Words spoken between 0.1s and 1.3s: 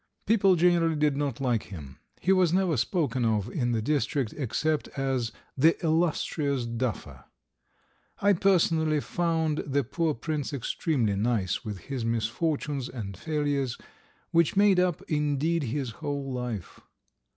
People generally did